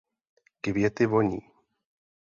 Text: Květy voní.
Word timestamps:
Květy 0.61 1.05
voní. 1.05 1.39